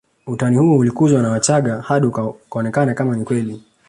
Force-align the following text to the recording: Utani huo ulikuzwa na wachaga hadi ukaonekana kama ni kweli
Utani 0.27 0.57
huo 0.57 0.77
ulikuzwa 0.77 1.21
na 1.21 1.29
wachaga 1.29 1.81
hadi 1.81 2.05
ukaonekana 2.07 2.93
kama 2.93 3.15
ni 3.15 3.23
kweli 3.25 3.63